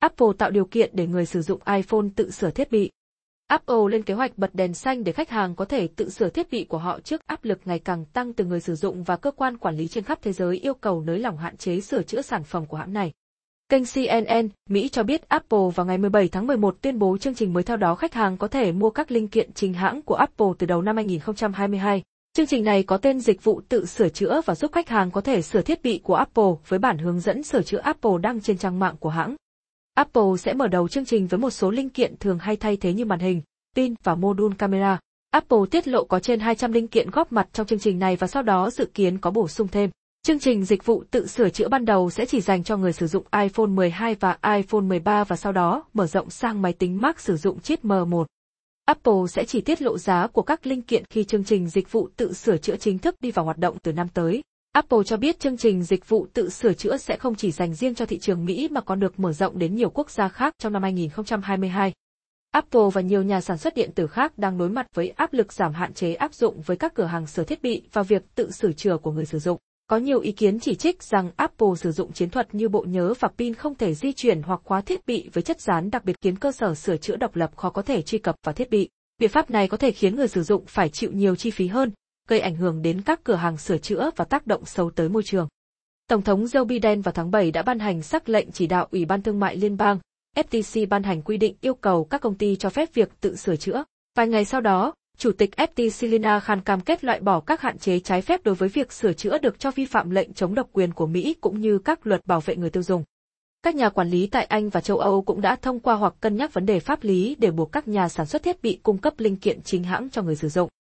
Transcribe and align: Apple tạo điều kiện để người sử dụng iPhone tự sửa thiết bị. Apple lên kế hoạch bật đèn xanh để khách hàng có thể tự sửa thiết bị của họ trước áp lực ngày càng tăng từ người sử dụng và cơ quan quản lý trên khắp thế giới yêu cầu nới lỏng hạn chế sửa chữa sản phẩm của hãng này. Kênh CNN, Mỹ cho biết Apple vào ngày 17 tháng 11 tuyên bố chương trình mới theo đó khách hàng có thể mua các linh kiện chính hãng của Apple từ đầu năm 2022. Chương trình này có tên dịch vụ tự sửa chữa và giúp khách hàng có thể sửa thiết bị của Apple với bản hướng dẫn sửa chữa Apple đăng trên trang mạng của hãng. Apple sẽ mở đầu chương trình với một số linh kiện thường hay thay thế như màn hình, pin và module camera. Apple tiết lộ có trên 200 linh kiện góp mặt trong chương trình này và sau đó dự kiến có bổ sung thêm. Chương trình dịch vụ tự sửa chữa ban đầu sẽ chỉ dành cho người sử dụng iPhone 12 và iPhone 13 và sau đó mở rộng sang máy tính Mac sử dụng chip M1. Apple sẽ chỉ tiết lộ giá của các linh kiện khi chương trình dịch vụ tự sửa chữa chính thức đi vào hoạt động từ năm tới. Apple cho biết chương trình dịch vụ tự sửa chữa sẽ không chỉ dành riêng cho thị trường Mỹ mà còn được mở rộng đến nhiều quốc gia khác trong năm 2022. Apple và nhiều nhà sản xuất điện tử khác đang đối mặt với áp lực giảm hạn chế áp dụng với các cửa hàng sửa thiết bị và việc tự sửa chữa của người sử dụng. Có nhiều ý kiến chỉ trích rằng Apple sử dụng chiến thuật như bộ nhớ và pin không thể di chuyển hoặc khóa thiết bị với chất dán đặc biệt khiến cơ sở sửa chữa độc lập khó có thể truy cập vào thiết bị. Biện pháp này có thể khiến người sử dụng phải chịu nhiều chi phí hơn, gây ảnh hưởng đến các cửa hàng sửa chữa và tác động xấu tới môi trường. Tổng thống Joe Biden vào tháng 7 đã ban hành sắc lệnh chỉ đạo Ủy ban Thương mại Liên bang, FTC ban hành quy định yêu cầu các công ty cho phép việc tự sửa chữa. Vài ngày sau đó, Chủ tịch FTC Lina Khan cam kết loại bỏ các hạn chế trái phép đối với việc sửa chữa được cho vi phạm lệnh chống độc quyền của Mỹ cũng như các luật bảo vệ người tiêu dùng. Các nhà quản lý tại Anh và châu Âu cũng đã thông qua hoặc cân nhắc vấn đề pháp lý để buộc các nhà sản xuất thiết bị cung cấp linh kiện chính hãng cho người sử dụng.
Apple 0.00 0.26
tạo 0.38 0.50
điều 0.50 0.64
kiện 0.64 0.90
để 0.92 1.06
người 1.06 1.26
sử 1.26 1.42
dụng 1.42 1.60
iPhone 1.76 2.06
tự 2.16 2.30
sửa 2.30 2.50
thiết 2.50 2.70
bị. 2.70 2.90
Apple 3.46 3.76
lên 3.90 4.02
kế 4.02 4.14
hoạch 4.14 4.38
bật 4.38 4.54
đèn 4.54 4.74
xanh 4.74 5.04
để 5.04 5.12
khách 5.12 5.30
hàng 5.30 5.54
có 5.54 5.64
thể 5.64 5.88
tự 5.88 6.10
sửa 6.10 6.28
thiết 6.28 6.50
bị 6.50 6.64
của 6.64 6.78
họ 6.78 7.00
trước 7.00 7.26
áp 7.26 7.44
lực 7.44 7.60
ngày 7.64 7.78
càng 7.78 8.04
tăng 8.04 8.32
từ 8.32 8.44
người 8.44 8.60
sử 8.60 8.74
dụng 8.74 9.04
và 9.04 9.16
cơ 9.16 9.30
quan 9.30 9.56
quản 9.56 9.76
lý 9.76 9.88
trên 9.88 10.04
khắp 10.04 10.18
thế 10.22 10.32
giới 10.32 10.56
yêu 10.56 10.74
cầu 10.74 11.00
nới 11.00 11.18
lỏng 11.18 11.36
hạn 11.36 11.56
chế 11.56 11.80
sửa 11.80 12.02
chữa 12.02 12.22
sản 12.22 12.44
phẩm 12.44 12.66
của 12.66 12.76
hãng 12.76 12.92
này. 12.92 13.12
Kênh 13.68 13.82
CNN, 13.94 14.48
Mỹ 14.68 14.88
cho 14.88 15.02
biết 15.02 15.28
Apple 15.28 15.70
vào 15.74 15.86
ngày 15.86 15.98
17 15.98 16.28
tháng 16.28 16.46
11 16.46 16.76
tuyên 16.82 16.98
bố 16.98 17.18
chương 17.18 17.34
trình 17.34 17.52
mới 17.52 17.62
theo 17.62 17.76
đó 17.76 17.94
khách 17.94 18.14
hàng 18.14 18.36
có 18.36 18.48
thể 18.48 18.72
mua 18.72 18.90
các 18.90 19.10
linh 19.10 19.28
kiện 19.28 19.52
chính 19.52 19.74
hãng 19.74 20.02
của 20.02 20.14
Apple 20.14 20.48
từ 20.58 20.66
đầu 20.66 20.82
năm 20.82 20.96
2022. 20.96 22.02
Chương 22.32 22.46
trình 22.46 22.64
này 22.64 22.82
có 22.82 22.96
tên 22.96 23.20
dịch 23.20 23.44
vụ 23.44 23.60
tự 23.68 23.86
sửa 23.86 24.08
chữa 24.08 24.40
và 24.44 24.54
giúp 24.54 24.72
khách 24.72 24.88
hàng 24.88 25.10
có 25.10 25.20
thể 25.20 25.42
sửa 25.42 25.62
thiết 25.62 25.82
bị 25.82 26.00
của 26.04 26.14
Apple 26.14 26.52
với 26.68 26.78
bản 26.78 26.98
hướng 26.98 27.20
dẫn 27.20 27.42
sửa 27.42 27.62
chữa 27.62 27.78
Apple 27.78 28.12
đăng 28.22 28.40
trên 28.40 28.58
trang 28.58 28.78
mạng 28.78 28.96
của 29.00 29.10
hãng. 29.10 29.36
Apple 30.00 30.36
sẽ 30.38 30.54
mở 30.54 30.68
đầu 30.68 30.88
chương 30.88 31.04
trình 31.04 31.26
với 31.26 31.38
một 31.38 31.50
số 31.50 31.70
linh 31.70 31.90
kiện 31.90 32.16
thường 32.20 32.38
hay 32.38 32.56
thay 32.56 32.76
thế 32.76 32.92
như 32.92 33.04
màn 33.04 33.18
hình, 33.18 33.42
pin 33.76 33.94
và 34.02 34.14
module 34.14 34.56
camera. 34.58 34.98
Apple 35.30 35.58
tiết 35.70 35.88
lộ 35.88 36.04
có 36.04 36.20
trên 36.20 36.40
200 36.40 36.72
linh 36.72 36.88
kiện 36.88 37.10
góp 37.10 37.32
mặt 37.32 37.48
trong 37.52 37.66
chương 37.66 37.78
trình 37.78 37.98
này 37.98 38.16
và 38.16 38.26
sau 38.26 38.42
đó 38.42 38.70
dự 38.70 38.86
kiến 38.94 39.18
có 39.18 39.30
bổ 39.30 39.48
sung 39.48 39.68
thêm. 39.68 39.90
Chương 40.22 40.38
trình 40.38 40.64
dịch 40.64 40.86
vụ 40.86 41.04
tự 41.10 41.26
sửa 41.26 41.48
chữa 41.48 41.68
ban 41.68 41.84
đầu 41.84 42.10
sẽ 42.10 42.26
chỉ 42.26 42.40
dành 42.40 42.64
cho 42.64 42.76
người 42.76 42.92
sử 42.92 43.06
dụng 43.06 43.24
iPhone 43.42 43.66
12 43.66 44.14
và 44.14 44.38
iPhone 44.56 44.80
13 44.80 45.24
và 45.24 45.36
sau 45.36 45.52
đó 45.52 45.84
mở 45.94 46.06
rộng 46.06 46.30
sang 46.30 46.62
máy 46.62 46.72
tính 46.72 47.00
Mac 47.00 47.20
sử 47.20 47.36
dụng 47.36 47.60
chip 47.60 47.84
M1. 47.84 48.24
Apple 48.84 49.26
sẽ 49.28 49.44
chỉ 49.44 49.60
tiết 49.60 49.82
lộ 49.82 49.98
giá 49.98 50.26
của 50.26 50.42
các 50.42 50.66
linh 50.66 50.82
kiện 50.82 51.04
khi 51.10 51.24
chương 51.24 51.44
trình 51.44 51.68
dịch 51.68 51.92
vụ 51.92 52.08
tự 52.16 52.32
sửa 52.32 52.56
chữa 52.56 52.76
chính 52.76 52.98
thức 52.98 53.14
đi 53.20 53.30
vào 53.30 53.44
hoạt 53.44 53.58
động 53.58 53.76
từ 53.82 53.92
năm 53.92 54.08
tới. 54.14 54.42
Apple 54.72 54.98
cho 55.06 55.16
biết 55.16 55.40
chương 55.40 55.56
trình 55.56 55.82
dịch 55.82 56.08
vụ 56.08 56.26
tự 56.32 56.50
sửa 56.50 56.72
chữa 56.72 56.96
sẽ 56.96 57.16
không 57.16 57.34
chỉ 57.34 57.50
dành 57.50 57.74
riêng 57.74 57.94
cho 57.94 58.06
thị 58.06 58.18
trường 58.18 58.44
Mỹ 58.44 58.68
mà 58.70 58.80
còn 58.80 59.00
được 59.00 59.20
mở 59.20 59.32
rộng 59.32 59.58
đến 59.58 59.76
nhiều 59.76 59.90
quốc 59.90 60.10
gia 60.10 60.28
khác 60.28 60.54
trong 60.58 60.72
năm 60.72 60.82
2022. 60.82 61.92
Apple 62.50 62.80
và 62.92 63.00
nhiều 63.00 63.22
nhà 63.22 63.40
sản 63.40 63.58
xuất 63.58 63.74
điện 63.74 63.90
tử 63.94 64.06
khác 64.06 64.38
đang 64.38 64.58
đối 64.58 64.68
mặt 64.68 64.86
với 64.94 65.08
áp 65.08 65.32
lực 65.32 65.52
giảm 65.52 65.72
hạn 65.72 65.94
chế 65.94 66.14
áp 66.14 66.34
dụng 66.34 66.60
với 66.60 66.76
các 66.76 66.94
cửa 66.94 67.04
hàng 67.04 67.26
sửa 67.26 67.44
thiết 67.44 67.62
bị 67.62 67.82
và 67.92 68.02
việc 68.02 68.22
tự 68.34 68.50
sửa 68.50 68.72
chữa 68.72 68.96
của 68.96 69.12
người 69.12 69.24
sử 69.26 69.38
dụng. 69.38 69.58
Có 69.86 69.96
nhiều 69.96 70.20
ý 70.20 70.32
kiến 70.32 70.60
chỉ 70.60 70.74
trích 70.74 71.02
rằng 71.02 71.30
Apple 71.36 71.74
sử 71.76 71.92
dụng 71.92 72.12
chiến 72.12 72.30
thuật 72.30 72.54
như 72.54 72.68
bộ 72.68 72.84
nhớ 72.88 73.14
và 73.20 73.28
pin 73.38 73.54
không 73.54 73.74
thể 73.74 73.94
di 73.94 74.12
chuyển 74.12 74.42
hoặc 74.42 74.60
khóa 74.64 74.80
thiết 74.80 75.06
bị 75.06 75.28
với 75.32 75.42
chất 75.42 75.60
dán 75.60 75.90
đặc 75.90 76.04
biệt 76.04 76.16
khiến 76.20 76.36
cơ 76.36 76.52
sở 76.52 76.74
sửa 76.74 76.96
chữa 76.96 77.16
độc 77.16 77.36
lập 77.36 77.56
khó 77.56 77.70
có 77.70 77.82
thể 77.82 78.02
truy 78.02 78.18
cập 78.18 78.36
vào 78.44 78.52
thiết 78.52 78.70
bị. 78.70 78.88
Biện 79.18 79.30
pháp 79.30 79.50
này 79.50 79.68
có 79.68 79.76
thể 79.76 79.90
khiến 79.90 80.16
người 80.16 80.28
sử 80.28 80.42
dụng 80.42 80.64
phải 80.66 80.88
chịu 80.88 81.10
nhiều 81.12 81.36
chi 81.36 81.50
phí 81.50 81.66
hơn, 81.66 81.92
gây 82.30 82.40
ảnh 82.40 82.56
hưởng 82.56 82.82
đến 82.82 83.02
các 83.02 83.24
cửa 83.24 83.34
hàng 83.34 83.56
sửa 83.56 83.78
chữa 83.78 84.10
và 84.16 84.24
tác 84.24 84.46
động 84.46 84.64
xấu 84.64 84.90
tới 84.90 85.08
môi 85.08 85.22
trường. 85.22 85.48
Tổng 86.08 86.22
thống 86.22 86.44
Joe 86.44 86.64
Biden 86.64 87.00
vào 87.00 87.12
tháng 87.12 87.30
7 87.30 87.50
đã 87.50 87.62
ban 87.62 87.78
hành 87.78 88.02
sắc 88.02 88.28
lệnh 88.28 88.52
chỉ 88.52 88.66
đạo 88.66 88.88
Ủy 88.90 89.04
ban 89.04 89.22
Thương 89.22 89.40
mại 89.40 89.56
Liên 89.56 89.76
bang, 89.76 89.98
FTC 90.36 90.88
ban 90.88 91.02
hành 91.02 91.22
quy 91.22 91.36
định 91.36 91.54
yêu 91.60 91.74
cầu 91.74 92.04
các 92.04 92.20
công 92.20 92.34
ty 92.34 92.56
cho 92.56 92.70
phép 92.70 92.94
việc 92.94 93.20
tự 93.20 93.36
sửa 93.36 93.56
chữa. 93.56 93.84
Vài 94.16 94.28
ngày 94.28 94.44
sau 94.44 94.60
đó, 94.60 94.92
Chủ 95.18 95.32
tịch 95.32 95.50
FTC 95.56 96.08
Lina 96.08 96.40
Khan 96.40 96.60
cam 96.60 96.80
kết 96.80 97.04
loại 97.04 97.20
bỏ 97.20 97.40
các 97.40 97.60
hạn 97.60 97.78
chế 97.78 98.00
trái 98.00 98.22
phép 98.22 98.40
đối 98.44 98.54
với 98.54 98.68
việc 98.68 98.92
sửa 98.92 99.12
chữa 99.12 99.38
được 99.38 99.58
cho 99.58 99.70
vi 99.70 99.84
phạm 99.84 100.10
lệnh 100.10 100.34
chống 100.34 100.54
độc 100.54 100.68
quyền 100.72 100.92
của 100.92 101.06
Mỹ 101.06 101.34
cũng 101.40 101.60
như 101.60 101.78
các 101.78 102.06
luật 102.06 102.26
bảo 102.26 102.40
vệ 102.40 102.56
người 102.56 102.70
tiêu 102.70 102.82
dùng. 102.82 103.04
Các 103.62 103.74
nhà 103.74 103.88
quản 103.88 104.08
lý 104.08 104.26
tại 104.26 104.44
Anh 104.44 104.68
và 104.68 104.80
châu 104.80 104.98
Âu 104.98 105.22
cũng 105.22 105.40
đã 105.40 105.56
thông 105.56 105.80
qua 105.80 105.94
hoặc 105.94 106.14
cân 106.20 106.36
nhắc 106.36 106.54
vấn 106.54 106.66
đề 106.66 106.80
pháp 106.80 107.04
lý 107.04 107.36
để 107.38 107.50
buộc 107.50 107.72
các 107.72 107.88
nhà 107.88 108.08
sản 108.08 108.26
xuất 108.26 108.42
thiết 108.42 108.62
bị 108.62 108.80
cung 108.82 108.98
cấp 108.98 109.14
linh 109.18 109.36
kiện 109.36 109.62
chính 109.62 109.84
hãng 109.84 110.10
cho 110.10 110.22
người 110.22 110.36
sử 110.36 110.48
dụng. 110.48 110.68